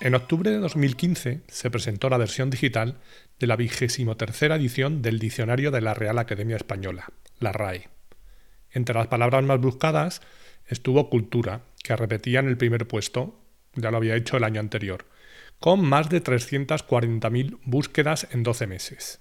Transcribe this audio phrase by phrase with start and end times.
[0.00, 2.96] En octubre de 2015 se presentó la versión digital
[3.38, 7.88] de la vigésimo tercera edición del Diccionario de la Real Academia Española, la RAE.
[8.70, 10.22] Entre las palabras más buscadas
[10.66, 13.38] estuvo cultura, que repetía en el primer puesto,
[13.74, 15.04] ya lo había hecho el año anterior,
[15.58, 19.20] con más de 340.000 búsquedas en 12 meses.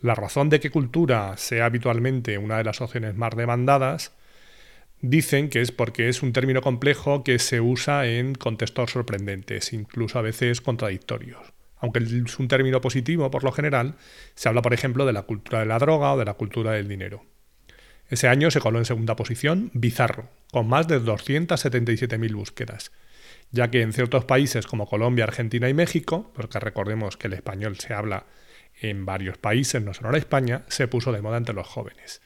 [0.00, 4.12] La razón de que cultura sea habitualmente una de las opciones más demandadas
[5.02, 10.20] Dicen que es porque es un término complejo que se usa en contextos sorprendentes, incluso
[10.20, 11.52] a veces contradictorios.
[11.78, 13.96] Aunque es un término positivo por lo general,
[14.36, 16.86] se habla, por ejemplo, de la cultura de la droga o de la cultura del
[16.86, 17.24] dinero.
[18.10, 22.92] Ese año se coló en segunda posición Bizarro, con más de 277.000 búsquedas,
[23.50, 27.76] ya que en ciertos países como Colombia, Argentina y México, porque recordemos que el español
[27.80, 28.26] se habla
[28.80, 32.22] en varios países, no solo en España, se puso de moda entre los jóvenes.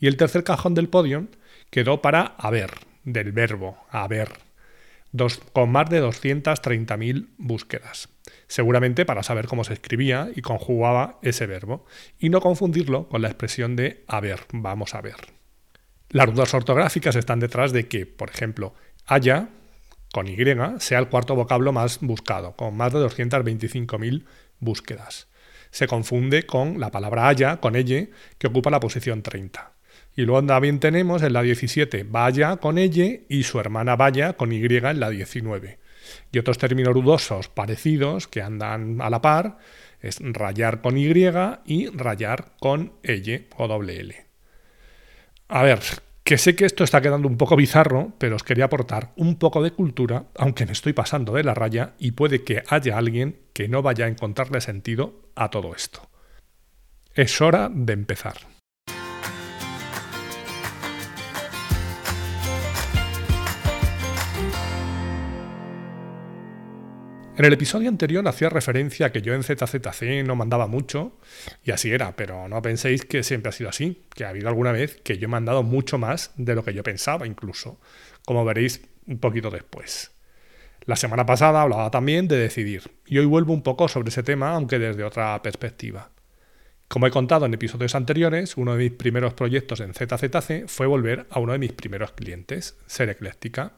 [0.00, 1.28] Y el tercer cajón del podio
[1.70, 2.70] quedó para haber,
[3.04, 4.28] del verbo haber,
[5.12, 8.08] dos, con más de 230.000 búsquedas.
[8.46, 11.84] Seguramente para saber cómo se escribía y conjugaba ese verbo,
[12.18, 15.16] y no confundirlo con la expresión de haber, vamos a ver.
[16.10, 18.74] Las dudas ortográficas están detrás de que, por ejemplo,
[19.06, 19.50] haya,
[20.12, 20.38] con Y,
[20.78, 24.24] sea el cuarto vocablo más buscado, con más de 225.000
[24.58, 25.28] búsquedas.
[25.70, 29.77] Se confunde con la palabra haya, con elle, que ocupa la posición 30.
[30.18, 34.50] Y luego también tenemos en la 17 Vaya con ella y su hermana Vaya con
[34.50, 35.78] Y en la 19.
[36.32, 39.58] Y otros términos rudosos parecidos que andan a la par
[40.00, 41.12] es rayar con Y
[41.66, 44.16] y rayar con ella o doble L.
[45.46, 45.78] A ver,
[46.24, 49.62] que sé que esto está quedando un poco bizarro, pero os quería aportar un poco
[49.62, 53.68] de cultura, aunque me estoy pasando de la raya y puede que haya alguien que
[53.68, 56.10] no vaya a encontrarle sentido a todo esto.
[57.14, 58.57] Es hora de empezar.
[67.38, 71.20] En el episodio anterior hacía referencia a que yo en ZZC no mandaba mucho,
[71.62, 74.72] y así era, pero no penséis que siempre ha sido así, que ha habido alguna
[74.72, 77.78] vez que yo he mandado mucho más de lo que yo pensaba incluso,
[78.26, 80.10] como veréis un poquito después.
[80.84, 84.50] La semana pasada hablaba también de decidir, y hoy vuelvo un poco sobre ese tema,
[84.50, 86.10] aunque desde otra perspectiva.
[86.88, 91.28] Como he contado en episodios anteriores, uno de mis primeros proyectos en ZZC fue volver
[91.30, 93.74] a uno de mis primeros clientes, Ser Ecléctica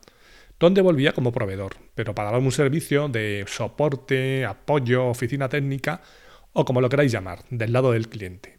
[0.61, 6.03] donde volvía como proveedor, pero para un servicio de soporte, apoyo, oficina técnica
[6.53, 8.59] o como lo queráis llamar, del lado del cliente.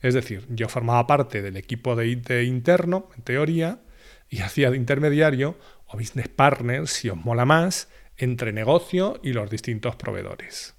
[0.00, 3.80] Es decir, yo formaba parte del equipo de IT interno, en teoría,
[4.28, 5.56] y hacía de intermediario
[5.86, 7.88] o business partner, si os mola más,
[8.18, 10.74] entre negocio y los distintos proveedores.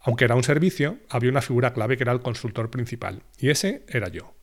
[0.00, 3.84] Aunque era un servicio, había una figura clave que era el consultor principal, y ese
[3.88, 4.34] era yo.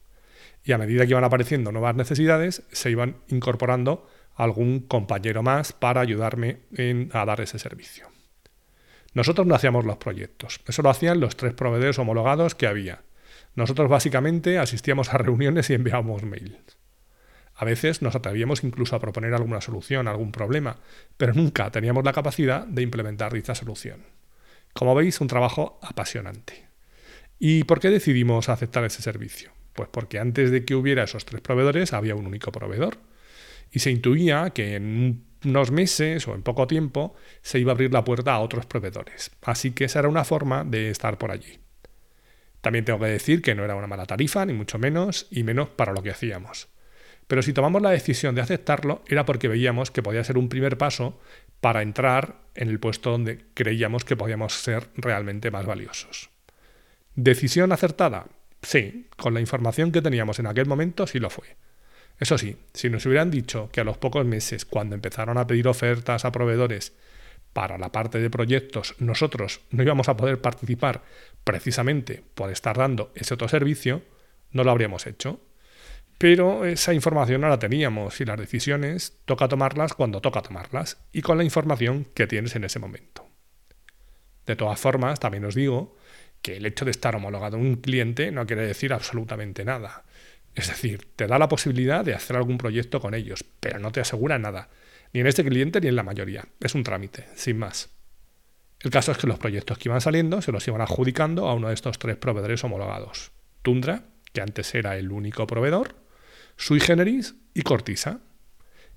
[0.63, 6.01] Y a medida que iban apareciendo nuevas necesidades, se iban incorporando algún compañero más para
[6.01, 6.59] ayudarme
[7.12, 8.07] a dar ese servicio.
[9.13, 13.03] Nosotros no hacíamos los proyectos, eso lo hacían los tres proveedores homologados que había.
[13.56, 16.78] Nosotros básicamente asistíamos a reuniones y enviábamos mails.
[17.56, 20.75] A veces nos atrevíamos incluso a proponer alguna solución, algún problema,
[21.16, 24.03] pero nunca teníamos la capacidad de implementar dicha solución.
[24.73, 26.66] Como veis, un trabajo apasionante.
[27.40, 29.52] ¿Y por qué decidimos aceptar ese servicio?
[29.72, 32.97] Pues porque antes de que hubiera esos tres proveedores había un único proveedor
[33.75, 37.91] y se intuía que en unos meses o en poco tiempo se iba a abrir
[37.91, 39.31] la puerta a otros proveedores.
[39.41, 41.59] Así que esa era una forma de estar por allí.
[42.62, 45.68] También tengo que decir que no era una mala tarifa, ni mucho menos, y menos
[45.68, 46.69] para lo que hacíamos.
[47.28, 50.78] Pero si tomamos la decisión de aceptarlo era porque veíamos que podía ser un primer
[50.78, 51.19] paso
[51.59, 56.29] para entrar en el puesto donde creíamos que podíamos ser realmente más valiosos.
[57.14, 58.28] ¿Decisión acertada?
[58.61, 61.58] Sí, con la información que teníamos en aquel momento sí lo fue.
[62.20, 65.67] Eso sí, si nos hubieran dicho que a los pocos meses, cuando empezaron a pedir
[65.67, 66.94] ofertas a proveedores
[67.53, 71.03] para la parte de proyectos, nosotros no íbamos a poder participar
[71.44, 74.02] precisamente por estar dando ese otro servicio,
[74.52, 75.40] no lo habríamos hecho.
[76.17, 81.22] Pero esa información no la teníamos y las decisiones toca tomarlas cuando toca tomarlas y
[81.22, 83.28] con la información que tienes en ese momento.
[84.46, 85.97] De todas formas, también os digo
[86.41, 90.06] que el hecho de estar homologado en un cliente no quiere decir absolutamente nada.
[90.55, 93.99] Es decir, te da la posibilidad de hacer algún proyecto con ellos, pero no te
[93.99, 94.69] asegura nada,
[95.13, 96.46] ni en este cliente ni en la mayoría.
[96.61, 97.90] Es un trámite, sin más.
[98.79, 101.67] El caso es que los proyectos que iban saliendo se los iban adjudicando a uno
[101.67, 103.31] de estos tres proveedores homologados.
[103.61, 105.96] Tundra, que antes era el único proveedor,
[106.55, 108.22] Sui Generis y Cortisa.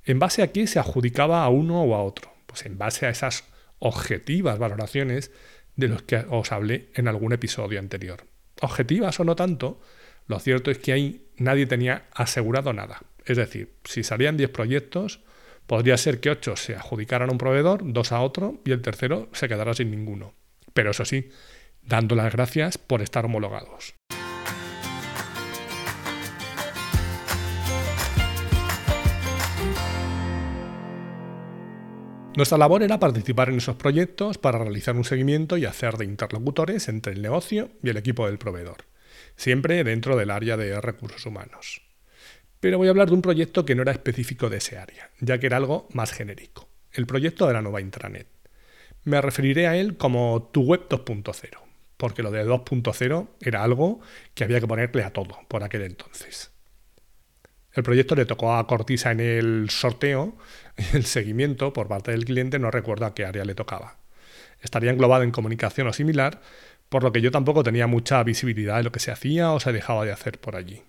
[0.05, 2.33] ¿En base a qué se adjudicaba a uno o a otro?
[2.47, 3.45] Pues en base a esas
[3.79, 5.33] objetivas valoraciones
[5.75, 8.27] de los que os hablé en algún episodio anterior.
[8.61, 9.81] Objetivas o no tanto,
[10.27, 13.01] lo cierto es que ahí nadie tenía asegurado nada.
[13.25, 15.21] Es decir, si salían 10 proyectos,
[15.67, 19.29] podría ser que 8 se adjudicaran a un proveedor, 2 a otro y el tercero
[19.33, 20.35] se quedara sin ninguno.
[20.73, 21.31] Pero eso sí,
[21.83, 23.95] dando las gracias por estar homologados.
[32.39, 36.89] Nuestra labor era participar en esos proyectos para realizar un seguimiento y hacer de interlocutores
[36.89, 38.85] entre el negocio y el equipo del proveedor,
[39.39, 41.81] siempre dentro del área de recursos humanos.
[42.61, 45.39] Pero voy a hablar de un proyecto que no era específico de ese área, ya
[45.39, 48.27] que era algo más genérico, el proyecto de la nueva intranet.
[49.05, 51.57] Me referiré a él como tu web 2.0,
[51.97, 54.01] porque lo de 2.0 era algo
[54.35, 56.51] que había que ponerle a todo por aquel entonces.
[57.73, 60.37] El proyecto le tocó a Cortisa en el sorteo,
[60.95, 63.99] el seguimiento por parte del cliente, no recuerdo a qué área le tocaba.
[64.61, 66.41] Estaría englobado en comunicación o similar,
[66.89, 69.73] por lo que yo tampoco tenía mucha visibilidad de lo que se hacía o se
[69.73, 70.83] dejaba de hacer por allí.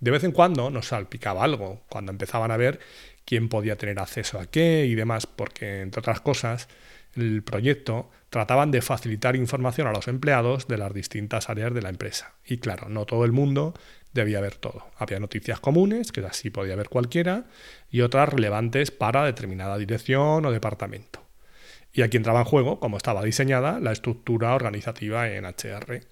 [0.00, 2.78] De vez en cuando nos salpicaba algo, cuando empezaban a ver
[3.24, 6.68] quién podía tener acceso a qué y demás, porque, entre otras cosas,
[7.16, 11.88] el proyecto trataban de facilitar información a los empleados de las distintas áreas de la
[11.88, 12.34] empresa.
[12.46, 13.74] Y claro, no todo el mundo
[14.12, 14.86] debía ver todo.
[14.96, 17.46] Había noticias comunes, que así podía ver cualquiera,
[17.90, 21.27] y otras relevantes para determinada dirección o departamento.
[21.92, 26.02] Y aquí entraba en juego, como estaba diseñada, la estructura organizativa en HR.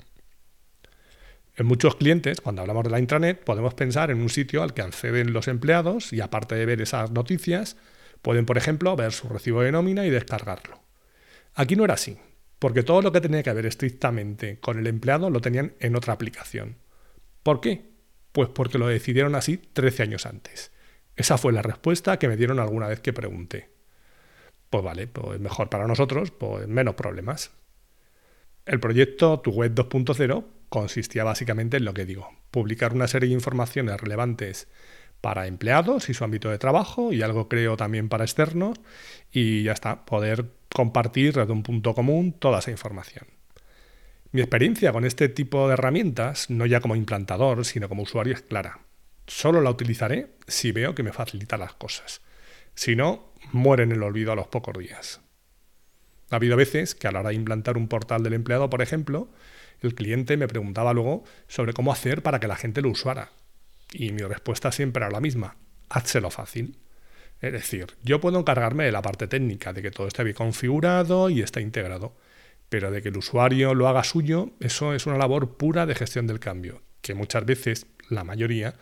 [1.58, 4.82] En muchos clientes, cuando hablamos de la intranet, podemos pensar en un sitio al que
[4.82, 7.76] acceden los empleados y aparte de ver esas noticias,
[8.20, 10.80] pueden, por ejemplo, ver su recibo de nómina y descargarlo.
[11.54, 12.18] Aquí no era así,
[12.58, 16.12] porque todo lo que tenía que ver estrictamente con el empleado lo tenían en otra
[16.12, 16.76] aplicación.
[17.42, 17.90] ¿Por qué?
[18.32, 20.72] Pues porque lo decidieron así 13 años antes.
[21.16, 23.70] Esa fue la respuesta que me dieron alguna vez que pregunté.
[24.70, 27.52] Pues vale, pues mejor para nosotros, pues menos problemas.
[28.64, 33.34] El proyecto Tu Web 2.0 consistía básicamente en lo que digo, publicar una serie de
[33.34, 34.68] informaciones relevantes
[35.20, 38.78] para empleados y su ámbito de trabajo y algo creo también para externos
[39.32, 43.26] y ya está, poder compartir desde un punto común toda esa información.
[44.32, 48.42] Mi experiencia con este tipo de herramientas, no ya como implantador, sino como usuario, es
[48.42, 48.80] clara.
[49.26, 52.20] Solo la utilizaré si veo que me facilita las cosas.
[52.74, 55.20] Si no, muere en el olvido a los pocos días.
[56.30, 59.28] Ha habido veces que a la hora de implantar un portal del empleado, por ejemplo,
[59.80, 63.30] el cliente me preguntaba luego sobre cómo hacer para que la gente lo usara.
[63.92, 65.56] Y mi respuesta siempre era la misma,
[65.88, 66.78] házselo fácil.
[67.40, 71.30] Es decir, yo puedo encargarme de la parte técnica, de que todo esté bien configurado
[71.30, 72.16] y esté integrado,
[72.68, 76.26] pero de que el usuario lo haga suyo, eso es una labor pura de gestión
[76.26, 78.74] del cambio, que muchas veces, la mayoría,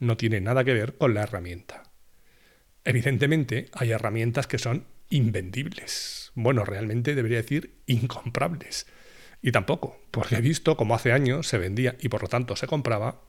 [0.00, 1.84] no tiene nada que ver con la herramienta.
[2.84, 6.32] Evidentemente, hay herramientas que son invendibles.
[6.34, 8.86] Bueno, realmente debería decir incomprables.
[9.42, 12.66] Y tampoco, porque he visto cómo hace años se vendía y por lo tanto se
[12.66, 13.20] compraba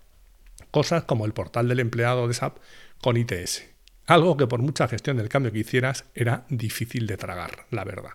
[0.71, 2.57] cosas como el portal del empleado de SAP
[3.01, 3.63] con ITS.
[4.07, 8.11] Algo que por mucha gestión del cambio que hicieras era difícil de tragar, la verdad.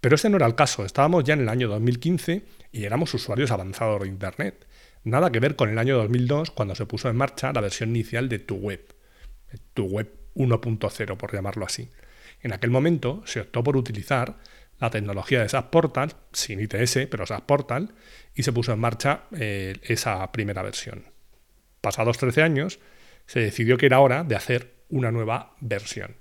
[0.00, 3.50] Pero ese no era el caso, estábamos ya en el año 2015 y éramos usuarios
[3.50, 4.66] avanzados de Internet.
[5.02, 8.28] Nada que ver con el año 2002 cuando se puso en marcha la versión inicial
[8.28, 8.95] de Tu Web,
[9.74, 11.90] Tu Web 1.0 por llamarlo así.
[12.42, 14.36] En aquel momento se optó por utilizar
[14.78, 17.94] la tecnología de SAP Portal, sin ITS, pero SAP Portal,
[18.34, 21.06] y se puso en marcha eh, esa primera versión.
[21.80, 22.78] Pasados 13 años,
[23.26, 26.16] se decidió que era hora de hacer una nueva versión,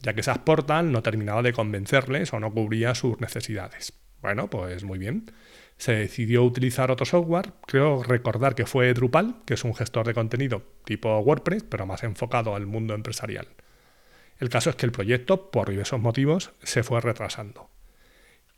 [0.00, 3.92] ya que SAP Portal no terminaba de convencerles o no cubría sus necesidades.
[4.20, 5.30] Bueno, pues muy bien.
[5.78, 10.14] Se decidió utilizar otro software, creo recordar que fue Drupal, que es un gestor de
[10.14, 13.48] contenido tipo WordPress, pero más enfocado al mundo empresarial.
[14.38, 17.70] El caso es que el proyecto, por diversos motivos, se fue retrasando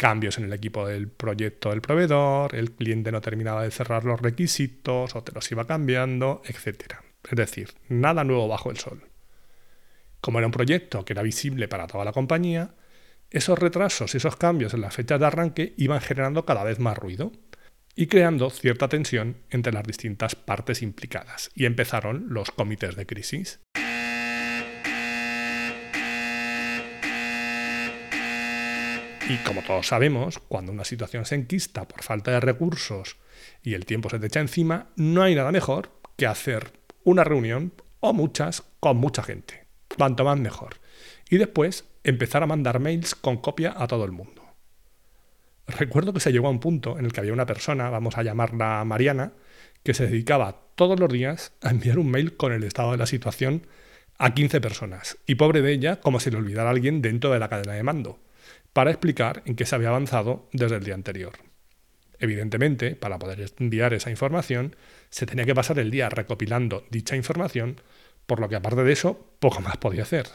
[0.00, 4.18] cambios en el equipo del proyecto del proveedor, el cliente no terminaba de cerrar los
[4.18, 6.94] requisitos o te los iba cambiando, etc.
[7.30, 9.02] Es decir, nada nuevo bajo el sol.
[10.22, 12.70] Como era un proyecto que era visible para toda la compañía,
[13.30, 16.98] esos retrasos y esos cambios en las fechas de arranque iban generando cada vez más
[16.98, 17.30] ruido
[17.94, 21.50] y creando cierta tensión entre las distintas partes implicadas.
[21.54, 23.60] Y empezaron los comités de crisis.
[29.28, 33.16] Y como todos sabemos, cuando una situación se enquista por falta de recursos
[33.62, 36.72] y el tiempo se te echa encima, no hay nada mejor que hacer
[37.04, 39.66] una reunión o muchas con mucha gente.
[39.96, 40.80] Cuanto más mejor.
[41.28, 44.42] Y después empezar a mandar mails con copia a todo el mundo.
[45.66, 48.22] Recuerdo que se llegó a un punto en el que había una persona, vamos a
[48.22, 49.32] llamarla Mariana,
[49.82, 53.06] que se dedicaba todos los días a enviar un mail con el estado de la
[53.06, 53.66] situación
[54.18, 55.18] a 15 personas.
[55.26, 58.18] Y pobre de ella, como si le olvidara alguien dentro de la cadena de mando,
[58.72, 61.32] para explicar en qué se había avanzado desde el día anterior.
[62.18, 64.76] Evidentemente, para poder enviar esa información,
[65.08, 67.80] se tenía que pasar el día recopilando dicha información,
[68.26, 70.26] por lo que aparte de eso, poco más podía hacer.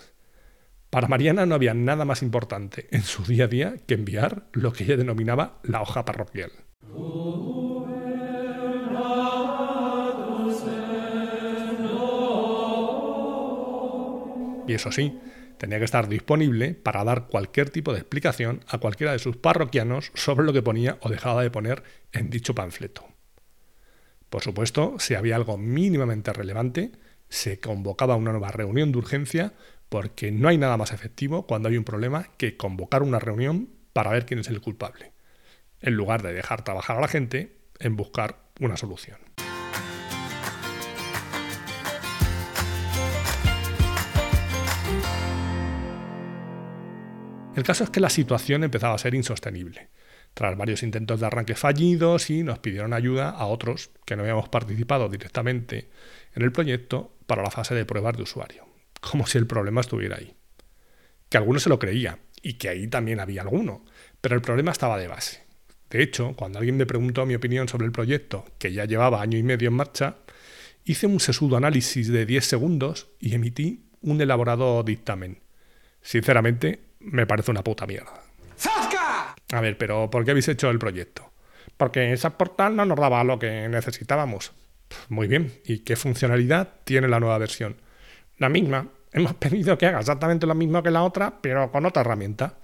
[0.89, 4.71] Para Mariana no había nada más importante en su día a día que enviar lo
[4.71, 6.51] que ella denominaba la hoja parroquial.
[14.67, 15.19] Y eso sí,
[15.57, 20.11] tenía que estar disponible para dar cualquier tipo de explicación a cualquiera de sus parroquianos
[20.13, 23.05] sobre lo que ponía o dejaba de poner en dicho panfleto.
[24.29, 26.91] Por supuesto, si había algo mínimamente relevante,
[27.29, 29.53] se convocaba una nueva reunión de urgencia
[29.89, 34.11] porque no hay nada más efectivo cuando hay un problema que convocar una reunión para
[34.11, 35.13] ver quién es el culpable,
[35.81, 39.17] en lugar de dejar trabajar a la gente en buscar una solución.
[47.55, 49.87] El caso es que la situación empezaba a ser insostenible.
[50.33, 54.49] Tras varios intentos de arranque fallidos y nos pidieron ayuda a otros que no habíamos
[54.49, 55.89] participado directamente
[56.33, 58.67] en el proyecto para la fase de pruebas de usuario,
[59.09, 60.35] como si el problema estuviera ahí.
[61.29, 63.85] Que algunos se lo creía y que ahí también había alguno,
[64.21, 65.43] pero el problema estaba de base.
[65.89, 69.37] De hecho, cuando alguien me preguntó mi opinión sobre el proyecto, que ya llevaba año
[69.37, 70.17] y medio en marcha,
[70.83, 75.41] hice un sesudo análisis de 10 segundos y emití un elaborado dictamen.
[76.01, 78.21] Sinceramente, me parece una puta mierda.
[78.57, 79.35] ¡Zasca!
[79.51, 81.31] A ver, pero ¿por qué habéis hecho el proyecto?
[81.77, 84.53] Porque esa portal no nos daba lo que necesitábamos.
[85.09, 87.77] Muy bien, ¿y qué funcionalidad tiene la nueva versión?
[88.37, 88.89] La misma.
[89.15, 92.57] Hemos pedido que haga exactamente lo mismo que la otra, pero con otra herramienta.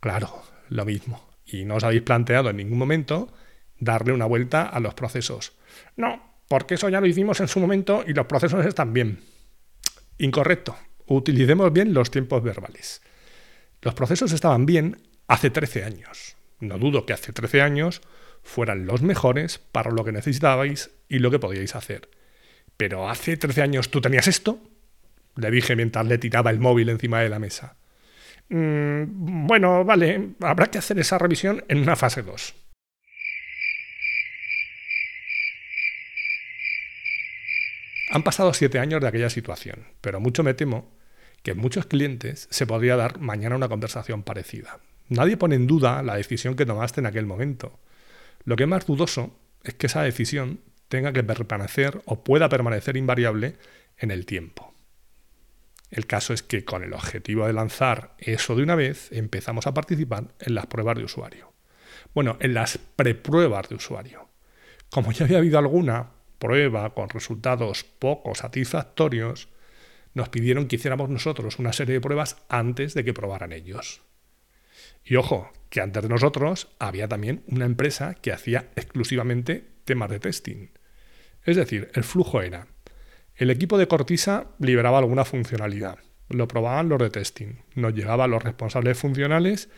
[0.00, 1.30] Claro, lo mismo.
[1.46, 3.32] Y no os habéis planteado en ningún momento
[3.78, 5.56] darle una vuelta a los procesos.
[5.96, 9.20] No, porque eso ya lo hicimos en su momento y los procesos están bien.
[10.18, 10.76] Incorrecto.
[11.06, 13.00] Utilicemos bien los tiempos verbales.
[13.80, 16.36] Los procesos estaban bien hace 13 años.
[16.60, 18.02] No dudo que hace 13 años
[18.42, 22.10] fueran los mejores para lo que necesitabais y lo que podíais hacer.
[22.76, 24.60] Pero hace 13 años tú tenías esto,
[25.38, 27.76] le dije mientras le tiraba el móvil encima de la mesa.
[28.48, 32.54] Mm, bueno, vale, habrá que hacer esa revisión en una fase 2.
[38.10, 40.90] Han pasado siete años de aquella situación, pero mucho me temo
[41.42, 44.80] que en muchos clientes se podría dar mañana una conversación parecida.
[45.08, 47.78] Nadie pone en duda la decisión que tomaste en aquel momento.
[48.44, 52.96] Lo que es más dudoso es que esa decisión tenga que permanecer o pueda permanecer
[52.96, 53.56] invariable
[53.98, 54.67] en el tiempo.
[55.90, 59.74] El caso es que con el objetivo de lanzar eso de una vez empezamos a
[59.74, 61.52] participar en las pruebas de usuario.
[62.14, 64.28] Bueno, en las prepruebas de usuario.
[64.90, 69.48] Como ya había habido alguna prueba con resultados poco satisfactorios,
[70.14, 74.02] nos pidieron que hiciéramos nosotros una serie de pruebas antes de que probaran ellos.
[75.04, 80.20] Y ojo, que antes de nosotros había también una empresa que hacía exclusivamente temas de
[80.20, 80.70] testing.
[81.44, 82.66] Es decir, el flujo era,
[83.38, 88.42] el equipo de Cortisa liberaba alguna funcionalidad, lo probaban los de testing, nos llegaban los
[88.42, 89.68] responsables funcionales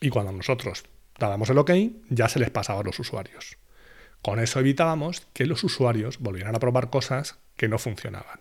[0.00, 0.84] y cuando nosotros
[1.18, 1.72] dábamos el OK
[2.08, 3.58] ya se les pasaba a los usuarios.
[4.22, 8.40] Con eso evitábamos que los usuarios volvieran a probar cosas que no funcionaban.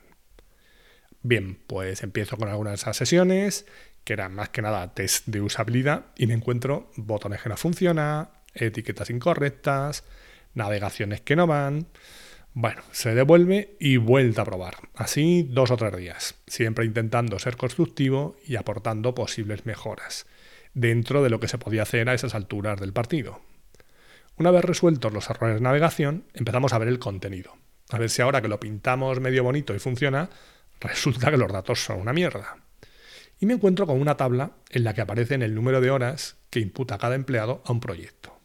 [1.23, 3.65] Bien, pues empiezo con algunas de esas sesiones,
[4.03, 8.29] que eran más que nada test de usabilidad, y me encuentro botones que no funcionan,
[8.53, 10.03] etiquetas incorrectas,
[10.53, 11.87] navegaciones que no van.
[12.59, 14.77] Bueno, se devuelve y vuelta a probar.
[14.95, 20.25] Así dos o tres días, siempre intentando ser constructivo y aportando posibles mejoras,
[20.73, 23.41] dentro de lo que se podía hacer a esas alturas del partido.
[24.37, 27.55] Una vez resueltos los errores de navegación, empezamos a ver el contenido.
[27.91, 30.31] A ver si ahora que lo pintamos medio bonito y funciona,
[30.79, 32.57] resulta que los datos son una mierda.
[33.39, 36.59] Y me encuentro con una tabla en la que aparecen el número de horas que
[36.59, 38.35] imputa cada empleado a un proyecto.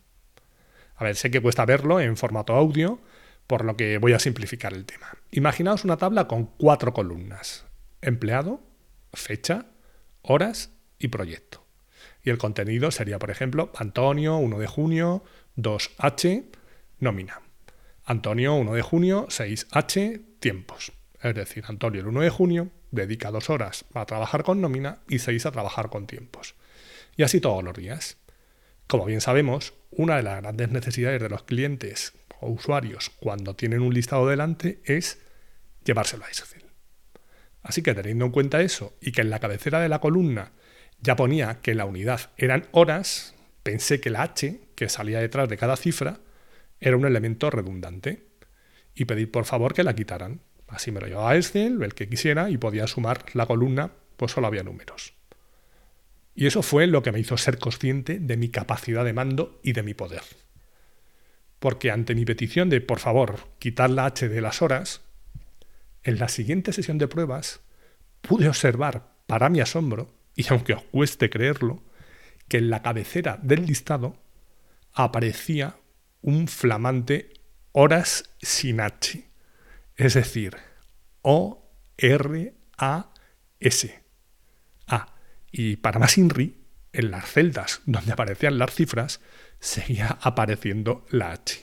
[0.97, 3.01] A ver, sé que cuesta verlo en formato audio,
[3.47, 5.13] por lo que voy a simplificar el tema.
[5.31, 7.65] Imaginaos una tabla con cuatro columnas.
[8.01, 8.61] Empleado,
[9.13, 9.67] fecha,
[10.23, 11.65] horas y proyecto.
[12.25, 15.25] Y el contenido sería, por ejemplo, Antonio, 1 de junio,
[15.57, 16.45] 2H,
[17.01, 17.41] nómina.
[18.05, 20.93] Antonio, 1 de junio, 6H, tiempos.
[21.21, 25.19] Es decir, Antonio el 1 de junio dedica dos horas a trabajar con nómina y
[25.19, 26.55] seis a trabajar con tiempos.
[27.17, 28.19] Y así todos los días.
[28.87, 32.13] Como bien sabemos, una de las grandes necesidades de los clientes
[32.49, 35.21] usuarios cuando tienen un listado delante es
[35.85, 36.65] llevárselo a Excel.
[37.63, 40.53] Así que teniendo en cuenta eso y que en la cabecera de la columna
[41.01, 45.57] ya ponía que la unidad eran horas, pensé que la H, que salía detrás de
[45.57, 46.21] cada cifra,
[46.81, 48.27] era un elemento redundante
[48.95, 50.41] y pedí por favor que la quitaran.
[50.69, 54.33] Así me lo llevaba a Excel, el que quisiera, y podía sumar la columna, pues
[54.33, 55.15] solo había números.
[56.35, 59.73] Y eso fue lo que me hizo ser consciente de mi capacidad de mando y
[59.75, 60.23] de mi poder.
[61.63, 65.03] Porque ante mi petición de, por favor, quitar la H de las horas,
[66.03, 67.61] en la siguiente sesión de pruebas
[68.21, 71.85] pude observar, para mi asombro, y aunque os cueste creerlo,
[72.49, 74.21] que en la cabecera del listado
[74.93, 75.77] aparecía
[76.21, 77.33] un flamante
[77.71, 79.31] horas sin H,
[79.95, 80.57] es decir,
[81.21, 82.43] O-R-A-S.
[84.89, 85.15] Ah,
[85.53, 86.57] y para más INRI,
[86.93, 89.21] en las celdas donde aparecían las cifras,
[89.63, 91.61] seguía apareciendo la H.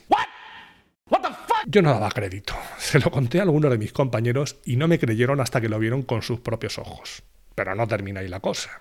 [1.66, 2.54] Yo no daba crédito.
[2.78, 5.78] Se lo conté a algunos de mis compañeros y no me creyeron hasta que lo
[5.78, 7.22] vieron con sus propios ojos.
[7.54, 8.80] Pero no termina ahí la cosa.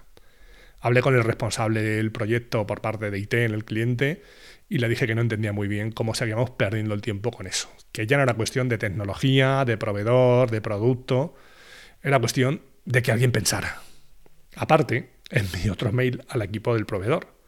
[0.80, 4.24] Hablé con el responsable del proyecto por parte de IT en el cliente
[4.70, 7.70] y le dije que no entendía muy bien cómo seguíamos perdiendo el tiempo con eso.
[7.92, 11.36] Que ya no era cuestión de tecnología, de proveedor, de producto.
[12.02, 13.82] Era cuestión de que alguien pensara.
[14.56, 17.39] Aparte, envié otro mail al equipo del proveedor.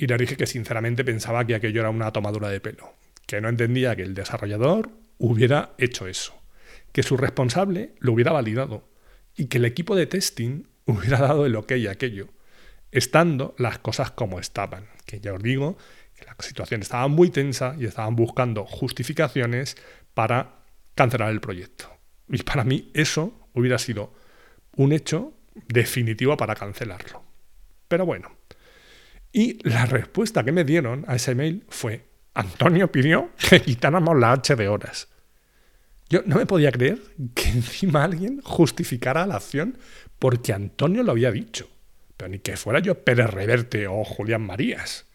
[0.00, 2.94] Y le dije que sinceramente pensaba que aquello era una tomadura de pelo.
[3.26, 6.40] Que no entendía que el desarrollador hubiera hecho eso.
[6.92, 8.88] Que su responsable lo hubiera validado.
[9.36, 12.28] Y que el equipo de testing hubiera dado el ok a aquello
[12.92, 14.86] estando las cosas como estaban.
[15.04, 15.76] Que ya os digo
[16.14, 19.76] que la situación estaba muy tensa y estaban buscando justificaciones
[20.14, 20.60] para
[20.94, 21.90] cancelar el proyecto.
[22.28, 24.14] Y para mí eso hubiera sido
[24.76, 25.34] un hecho
[25.66, 27.24] definitivo para cancelarlo.
[27.88, 28.38] Pero bueno.
[29.38, 34.32] Y la respuesta que me dieron a ese mail fue, Antonio pidió que quitáramos la
[34.32, 35.08] H de horas.
[36.08, 36.98] Yo no me podía creer
[37.34, 39.78] que encima alguien justificara la acción
[40.18, 41.68] porque Antonio lo había dicho
[42.18, 45.06] pero ni que fuera yo Pérez Reverte o Julián Marías.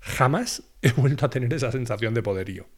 [0.00, 2.68] Jamás he vuelto a tener esa sensación de poderío.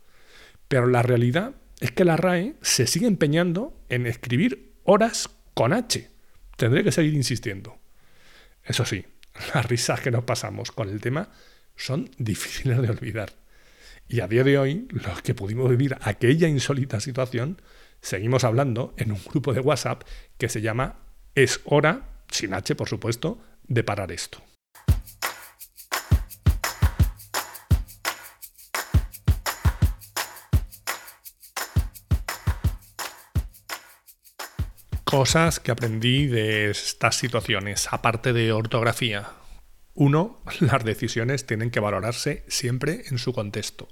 [0.68, 6.10] Pero la realidad es que la RAE se sigue empeñando en escribir horas con H.
[6.56, 7.78] Tendré que seguir insistiendo.
[8.64, 9.06] Eso sí,
[9.54, 11.28] las risas que nos pasamos con el tema
[11.76, 13.32] son difíciles de olvidar.
[14.08, 17.60] Y a día de hoy, los que pudimos vivir aquella insólita situación,
[18.00, 20.02] seguimos hablando en un grupo de WhatsApp
[20.38, 21.00] que se llama
[21.34, 24.42] Es hora sin H por supuesto, de parar esto.
[35.18, 39.32] Cosas que aprendí de estas situaciones, aparte de ortografía.
[39.94, 43.88] Uno, las decisiones tienen que valorarse siempre en su contexto.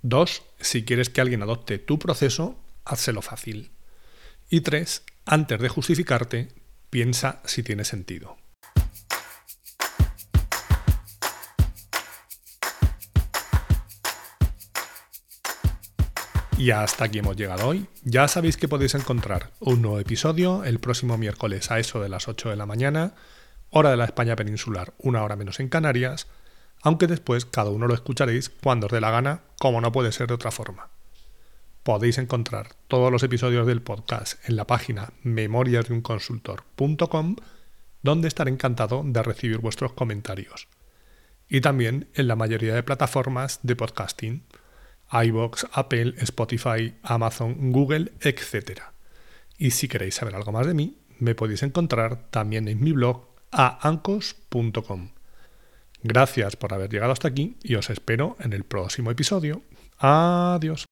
[0.00, 3.72] Dos, si quieres que alguien adopte tu proceso, házelo fácil.
[4.48, 6.48] Y tres, antes de justificarte,
[6.88, 8.38] Piensa si tiene sentido.
[16.60, 17.86] Y hasta aquí hemos llegado hoy.
[18.04, 22.28] Ya sabéis que podéis encontrar un nuevo episodio el próximo miércoles a eso de las
[22.28, 23.14] 8 de la mañana,
[23.70, 26.26] hora de la España peninsular, una hora menos en Canarias,
[26.82, 30.26] aunque después cada uno lo escucharéis cuando os dé la gana, como no puede ser
[30.26, 30.90] de otra forma
[31.82, 37.36] podéis encontrar todos los episodios del podcast en la página memoriasdeunconsultor.com,
[38.02, 40.68] donde estaré encantado de recibir vuestros comentarios.
[41.48, 44.44] Y también en la mayoría de plataformas de podcasting,
[45.12, 48.80] iBox, Apple, Spotify, Amazon, Google, etc.
[49.58, 53.26] Y si queréis saber algo más de mí, me podéis encontrar también en mi blog
[53.50, 55.10] aancos.com.
[56.02, 59.62] Gracias por haber llegado hasta aquí y os espero en el próximo episodio.
[59.98, 60.89] Adiós.